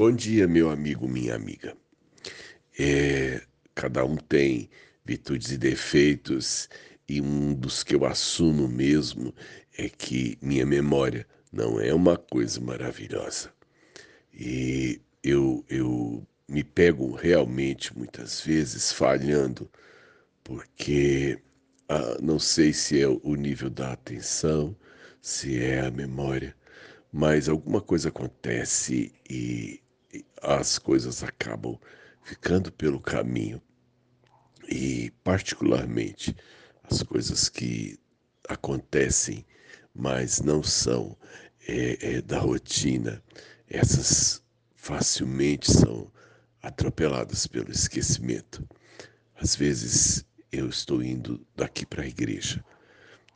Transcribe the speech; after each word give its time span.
Bom 0.00 0.12
dia, 0.12 0.48
meu 0.48 0.70
amigo, 0.70 1.06
minha 1.06 1.34
amiga. 1.34 1.76
É, 2.78 3.42
cada 3.74 4.02
um 4.02 4.16
tem 4.16 4.70
virtudes 5.04 5.52
e 5.52 5.58
defeitos, 5.58 6.70
e 7.06 7.20
um 7.20 7.52
dos 7.52 7.84
que 7.84 7.94
eu 7.94 8.06
assumo 8.06 8.66
mesmo 8.66 9.34
é 9.76 9.90
que 9.90 10.38
minha 10.40 10.64
memória 10.64 11.26
não 11.52 11.78
é 11.78 11.92
uma 11.92 12.16
coisa 12.16 12.58
maravilhosa. 12.62 13.52
E 14.32 15.02
eu, 15.22 15.62
eu 15.68 16.26
me 16.48 16.64
pego 16.64 17.12
realmente 17.12 17.94
muitas 17.94 18.40
vezes 18.40 18.90
falhando, 18.90 19.70
porque 20.42 21.38
ah, 21.90 22.16
não 22.22 22.38
sei 22.38 22.72
se 22.72 23.02
é 23.02 23.06
o 23.06 23.34
nível 23.34 23.68
da 23.68 23.92
atenção, 23.92 24.74
se 25.20 25.62
é 25.62 25.80
a 25.82 25.90
memória, 25.90 26.56
mas 27.12 27.50
alguma 27.50 27.82
coisa 27.82 28.08
acontece 28.08 29.12
e, 29.28 29.80
e 29.80 29.89
as 30.42 30.78
coisas 30.78 31.22
acabam 31.22 31.78
ficando 32.22 32.72
pelo 32.72 33.00
caminho. 33.00 33.60
E, 34.68 35.10
particularmente, 35.24 36.36
as 36.84 37.02
coisas 37.02 37.48
que 37.48 37.98
acontecem, 38.48 39.44
mas 39.94 40.40
não 40.40 40.62
são 40.62 41.16
é, 41.66 42.16
é, 42.16 42.22
da 42.22 42.38
rotina, 42.38 43.22
essas 43.68 44.42
facilmente 44.74 45.70
são 45.70 46.10
atropeladas 46.62 47.46
pelo 47.46 47.70
esquecimento. 47.70 48.66
Às 49.34 49.56
vezes 49.56 50.24
eu 50.52 50.68
estou 50.68 51.02
indo 51.02 51.44
daqui 51.56 51.86
para 51.86 52.02
a 52.02 52.06
igreja 52.06 52.64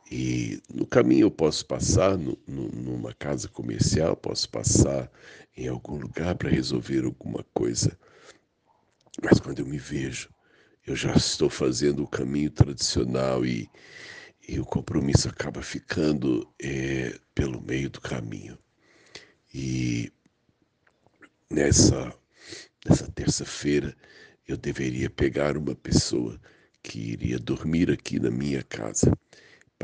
e 0.09 0.61
no 0.71 0.85
caminho 0.85 1.25
eu 1.25 1.31
posso 1.31 1.65
passar 1.65 2.17
no, 2.17 2.37
no, 2.47 2.69
numa 2.69 3.13
casa 3.13 3.47
comercial, 3.47 4.15
posso 4.15 4.49
passar 4.49 5.11
em 5.57 5.67
algum 5.67 5.97
lugar 5.97 6.35
para 6.35 6.49
resolver 6.49 7.05
alguma 7.05 7.43
coisa. 7.53 7.97
Mas 9.23 9.39
quando 9.39 9.59
eu 9.59 9.65
me 9.65 9.79
vejo, 9.79 10.29
eu 10.85 10.95
já 10.95 11.13
estou 11.13 11.49
fazendo 11.49 12.03
o 12.03 12.07
caminho 12.07 12.51
tradicional 12.51 13.43
e, 13.43 13.67
e 14.47 14.59
o 14.59 14.65
compromisso 14.65 15.27
acaba 15.27 15.63
ficando 15.63 16.47
é, 16.61 17.17
pelo 17.33 17.59
meio 17.61 17.89
do 17.89 17.99
caminho. 17.99 18.57
E 19.51 20.11
nessa, 21.49 22.13
nessa 22.87 23.09
terça-feira 23.11 23.95
eu 24.47 24.55
deveria 24.55 25.09
pegar 25.09 25.57
uma 25.57 25.73
pessoa 25.73 26.39
que 26.83 26.99
iria 26.99 27.39
dormir 27.39 27.89
aqui 27.89 28.19
na 28.19 28.29
minha 28.29 28.61
casa 28.61 29.11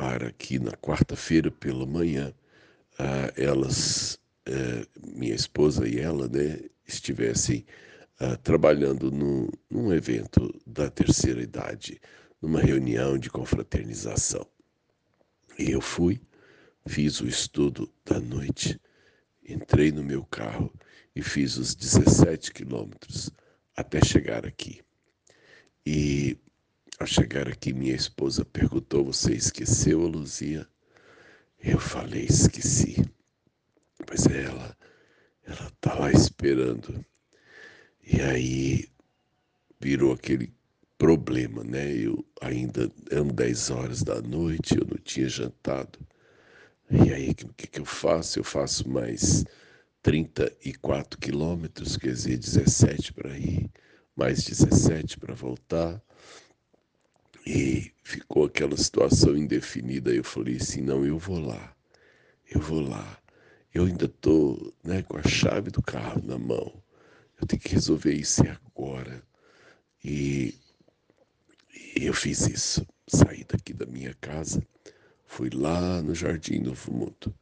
para 0.01 0.31
que 0.31 0.57
na 0.57 0.71
quarta-feira 0.71 1.51
pela 1.51 1.85
manhã 1.85 2.33
ah, 2.97 3.31
elas, 3.37 4.19
eh, 4.47 4.83
minha 5.13 5.35
esposa 5.35 5.87
e 5.87 5.99
ela, 5.99 6.27
né, 6.27 6.59
estivessem 6.87 7.63
ah, 8.19 8.35
trabalhando 8.37 9.11
no, 9.11 9.47
num 9.69 9.93
evento 9.93 10.59
da 10.65 10.89
terceira 10.89 11.39
idade, 11.39 12.01
numa 12.41 12.59
reunião 12.59 13.15
de 13.15 13.29
confraternização. 13.29 14.43
E 15.59 15.69
eu 15.69 15.81
fui, 15.81 16.19
fiz 16.87 17.21
o 17.21 17.27
estudo 17.27 17.87
da 18.03 18.19
noite, 18.19 18.81
entrei 19.47 19.91
no 19.91 20.03
meu 20.03 20.25
carro 20.25 20.73
e 21.15 21.21
fiz 21.21 21.57
os 21.57 21.75
17 21.75 22.51
quilômetros 22.51 23.29
até 23.77 24.03
chegar 24.03 24.47
aqui. 24.47 24.81
E 25.85 26.39
ao 27.01 27.07
chegar 27.07 27.47
aqui, 27.47 27.73
minha 27.73 27.95
esposa 27.95 28.45
perguntou: 28.45 29.05
Você 29.05 29.33
esqueceu 29.33 30.03
a 30.03 30.07
Luzia? 30.07 30.67
Eu 31.59 31.79
falei: 31.79 32.25
Esqueci. 32.25 33.03
Pois 34.05 34.27
é, 34.27 34.43
ela, 34.43 34.77
ela 35.43 35.67
está 35.67 35.95
lá 35.95 36.11
esperando. 36.11 37.03
E 38.03 38.21
aí 38.21 38.87
virou 39.79 40.13
aquele 40.13 40.53
problema, 40.97 41.63
né? 41.63 41.91
Eu 41.91 42.23
ainda 42.39 42.87
eram 43.09 43.29
10 43.29 43.69
horas 43.71 44.03
da 44.03 44.21
noite, 44.21 44.77
eu 44.77 44.85
não 44.85 44.97
tinha 44.97 45.27
jantado. 45.27 45.99
E 46.89 47.11
aí, 47.11 47.31
o 47.31 47.53
que, 47.53 47.67
que 47.67 47.79
eu 47.79 47.85
faço? 47.85 48.37
Eu 48.37 48.43
faço 48.43 48.87
mais 48.87 49.43
34 50.03 51.17
quilômetros, 51.19 51.97
quer 51.97 52.11
dizer, 52.11 52.37
17 52.37 53.13
para 53.13 53.35
ir, 53.37 53.71
mais 54.15 54.43
17 54.43 55.17
para 55.17 55.33
voltar. 55.33 55.99
E 57.45 57.91
ficou 58.03 58.45
aquela 58.45 58.77
situação 58.77 59.35
indefinida. 59.35 60.11
Eu 60.11 60.23
falei 60.23 60.57
assim: 60.57 60.81
não, 60.81 61.05
eu 61.05 61.17
vou 61.17 61.39
lá, 61.39 61.75
eu 62.49 62.59
vou 62.59 62.81
lá. 62.81 63.17
Eu 63.73 63.85
ainda 63.85 64.05
estou 64.05 64.73
né, 64.83 65.01
com 65.01 65.17
a 65.17 65.23
chave 65.23 65.71
do 65.71 65.81
carro 65.81 66.21
na 66.23 66.37
mão. 66.37 66.81
Eu 67.39 67.47
tenho 67.47 67.61
que 67.61 67.73
resolver 67.73 68.13
isso 68.13 68.41
agora. 68.75 69.23
E, 70.03 70.55
e 71.95 72.05
eu 72.05 72.13
fiz 72.13 72.47
isso. 72.47 72.85
Saí 73.07 73.43
daqui 73.43 73.73
da 73.73 73.85
minha 73.85 74.13
casa, 74.15 74.61
fui 75.25 75.49
lá 75.49 76.01
no 76.01 76.15
Jardim 76.15 76.59
Novo 76.59 76.93
Mundo, 76.93 77.35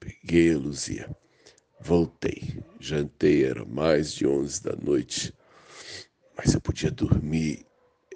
peguei 0.00 0.54
a 0.54 0.58
Luzia, 0.58 1.14
voltei, 1.78 2.62
jantei, 2.80 3.44
era 3.44 3.64
mais 3.64 4.12
de 4.12 4.26
11 4.26 4.62
da 4.62 4.74
noite, 4.76 5.34
mas 6.34 6.54
eu 6.54 6.62
podia 6.62 6.90
dormir 6.90 7.66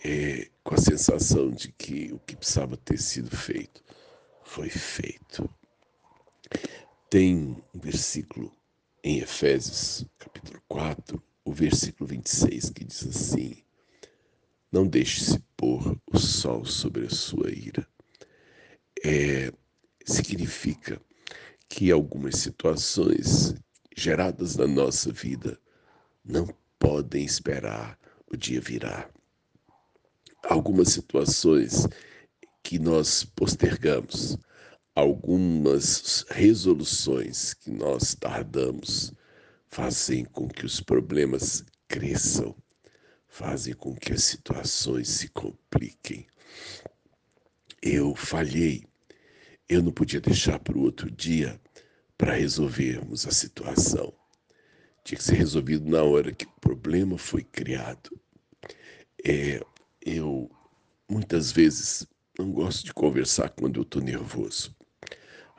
é, 0.06 0.49
com 0.62 0.77
a 0.77 0.78
sensação 0.78 1.50
de 1.50 1.72
que 1.72 2.12
o 2.12 2.21
que 2.21 2.37
precisava 2.37 2.77
ter 2.77 2.97
sido 2.97 3.37
feito 3.37 3.83
foi 4.44 4.69
feito. 4.69 5.50
Tem 7.11 7.37
um 7.75 7.81
versículo 7.81 8.53
em 9.03 9.19
Efésios, 9.19 10.06
capítulo 10.16 10.62
4, 10.69 11.21
o 11.45 11.53
versículo 11.53 12.06
26, 12.09 12.71
que 12.71 12.84
diz 12.84 13.05
assim: 13.05 13.65
Não 14.71 14.87
deixe-se 14.87 15.41
pôr 15.56 16.00
o 16.06 16.19
sol 16.19 16.65
sobre 16.65 17.06
a 17.06 17.11
sua 17.11 17.50
ira. 17.50 17.84
É, 19.05 19.53
significa 20.05 21.00
que 21.69 21.91
algumas 21.91 22.37
situações 22.37 23.56
geradas 23.97 24.55
na 24.55 24.69
nossa 24.69 25.11
vida 25.11 25.59
não 26.25 26.47
podem 26.78 27.25
esperar 27.25 27.99
o 28.28 28.37
dia 28.37 28.61
virar 28.61 29.16
algumas 30.49 30.89
situações 30.89 31.87
que 32.62 32.79
nós 32.79 33.25
postergamos, 33.25 34.37
algumas 34.95 36.25
resoluções 36.29 37.55
que 37.55 37.71
nós 37.71 38.15
tardamos, 38.15 39.12
fazem 39.69 40.25
com 40.25 40.49
que 40.49 40.65
os 40.65 40.81
problemas 40.81 41.65
cresçam, 41.89 42.55
fazem 43.29 43.75
com 43.75 43.95
que 43.95 44.12
as 44.12 44.25
situações 44.25 45.09
se 45.09 45.29
compliquem. 45.29 46.27
Eu 47.83 48.15
falhei, 48.15 48.84
eu 49.69 49.83
não 49.83 49.93
podia 49.93 50.21
deixar 50.21 50.59
para 50.59 50.78
o 50.78 50.83
outro 50.83 51.11
dia 51.11 51.61
para 52.17 52.34
resolvermos 52.34 53.27
a 53.27 53.31
situação. 53.31 54.13
Tinha 55.05 55.19
que 55.19 55.25
ser 55.25 55.34
resolvido 55.34 55.89
na 55.89 56.03
hora 56.03 56.33
que 56.33 56.47
o 56.47 56.61
problema 56.61 57.19
foi 57.19 57.45
criado. 57.45 58.11
É, 59.25 59.61
eu 60.06 60.49
muitas 61.11 61.50
vezes 61.50 62.06
não 62.39 62.53
gosto 62.53 62.84
de 62.84 62.94
conversar 62.94 63.50
quando 63.50 63.77
eu 63.78 63.83
estou 63.83 64.00
nervoso. 64.00 64.75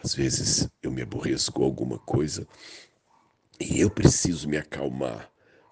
Às 0.02 0.16
vezes 0.16 0.70
eu 0.82 0.90
me 0.90 1.02
aborreço 1.02 1.52
com 1.52 1.64
alguma 1.64 2.00
coisa 2.00 2.48
e 3.60 3.82
eu 3.82 3.90
preciso 3.90 4.48
me 4.48 4.58
acalmar 4.58 5.30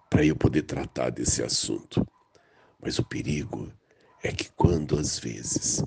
para 0.09 0.25
eu 0.25 0.35
poder 0.35 0.63
tratar 0.63 1.09
desse 1.09 1.41
assunto. 1.41 2.05
Mas 2.81 2.99
o 2.99 3.03
perigo 3.03 3.71
é 4.21 4.31
que 4.31 4.51
quando 4.51 4.97
às 4.97 5.17
vezes 5.17 5.81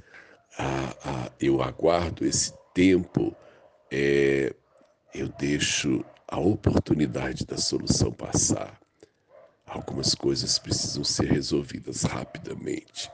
eu 1.38 1.62
aguardo 1.62 2.24
esse 2.24 2.52
tempo, 2.74 3.36
é, 3.90 4.54
eu 5.14 5.28
deixo 5.38 6.04
a 6.26 6.38
oportunidade 6.38 7.44
da 7.44 7.56
solução 7.56 8.12
passar. 8.12 8.77
Algumas 9.68 10.14
coisas 10.14 10.58
precisam 10.58 11.04
ser 11.04 11.30
resolvidas 11.30 12.02
rapidamente. 12.02 13.10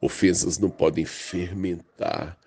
Ofensas 0.00 0.58
não 0.58 0.70
podem 0.70 1.04
fermentar, 1.04 2.38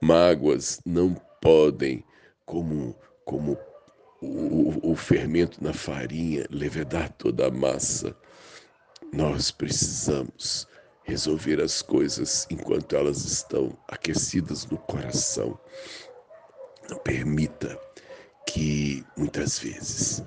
mágoas 0.00 0.80
não 0.86 1.14
podem, 1.40 2.04
como, 2.46 2.96
como 3.24 3.58
o, 4.20 4.92
o 4.92 4.96
fermento 4.96 5.62
na 5.62 5.72
farinha, 5.72 6.46
levedar 6.50 7.12
toda 7.12 7.48
a 7.48 7.50
massa. 7.50 8.16
Nós 9.12 9.50
precisamos 9.50 10.66
resolver 11.04 11.60
as 11.60 11.82
coisas 11.82 12.46
enquanto 12.50 12.96
elas 12.96 13.24
estão 13.24 13.76
aquecidas 13.88 14.66
no 14.66 14.78
coração. 14.78 15.58
Não 16.88 16.98
permita 16.98 17.78
que 18.48 19.04
muitas 19.16 19.58
vezes 19.58 20.22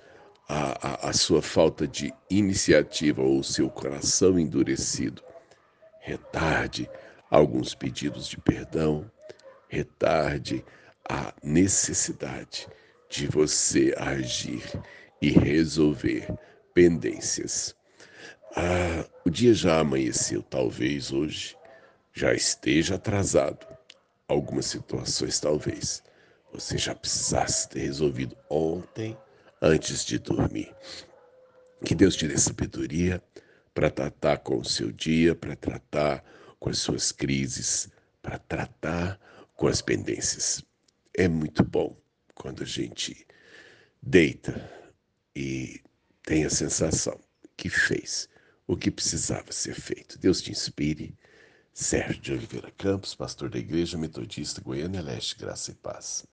a, 0.47 1.07
a, 1.07 1.09
a 1.09 1.13
sua 1.13 1.41
falta 1.41 1.87
de 1.87 2.13
iniciativa 2.29 3.21
ou 3.21 3.43
seu 3.43 3.69
coração 3.69 4.39
endurecido 4.39 5.21
retarde 5.99 6.89
alguns 7.29 7.75
pedidos 7.75 8.27
de 8.27 8.37
perdão, 8.37 9.11
retarde 9.67 10.63
a 11.09 11.33
necessidade 11.43 12.67
de 13.09 13.27
você 13.27 13.93
agir 13.97 14.63
e 15.21 15.31
resolver 15.31 16.27
pendências. 16.73 17.75
Ah, 18.55 19.05
o 19.25 19.29
dia 19.29 19.53
já 19.53 19.79
amanheceu, 19.79 20.41
talvez 20.41 21.11
hoje 21.11 21.57
já 22.13 22.33
esteja 22.33 22.95
atrasado. 22.95 23.67
Algumas 24.27 24.65
situações, 24.65 25.39
talvez, 25.39 26.01
você 26.53 26.77
já 26.77 26.95
precisasse 26.95 27.67
ter 27.69 27.79
resolvido 27.79 28.35
ontem 28.49 29.17
antes 29.61 30.05
de 30.05 30.19
dormir. 30.19 30.73
Que 31.85 31.95
Deus 31.95 32.15
te 32.15 32.27
dê 32.27 32.37
sabedoria 32.37 33.21
para 33.73 33.89
tratar 33.89 34.37
com 34.39 34.57
o 34.57 34.65
seu 34.65 34.91
dia, 34.91 35.35
para 35.35 35.55
tratar 35.55 36.23
com 36.59 36.69
as 36.69 36.79
suas 36.79 37.11
crises, 37.11 37.89
para 38.21 38.39
tratar 38.39 39.19
com 39.55 39.67
as 39.67 39.81
pendências. 39.81 40.63
É 41.13 41.27
muito 41.27 41.63
bom 41.63 41.95
quando 42.33 42.63
a 42.63 42.65
gente 42.65 43.25
deita 44.01 44.69
e 45.35 45.81
tem 46.23 46.45
a 46.45 46.49
sensação 46.49 47.19
que 47.55 47.69
fez 47.69 48.27
o 48.67 48.75
que 48.75 48.91
precisava 48.91 49.51
ser 49.51 49.75
feito. 49.75 50.19
Deus 50.19 50.41
te 50.41 50.51
inspire. 50.51 51.15
Sérgio 51.73 52.19
de 52.19 52.33
Oliveira 52.33 52.71
Campos, 52.71 53.13
pastor 53.13 53.51
da 53.51 53.59
Igreja 53.59 53.99
Metodista 53.99 54.59
Goiânia 54.61 54.99
Leste, 54.99 55.37
Graça 55.37 55.69
e 55.69 55.75
Paz. 55.75 56.25